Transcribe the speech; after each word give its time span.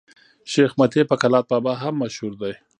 شېخ 0.51 0.71
متي 0.79 1.01
په 1.09 1.15
کلات 1.21 1.45
بابا 1.51 1.73
هم 1.83 1.95
مشهور 2.03 2.33
دئ. 2.41 2.53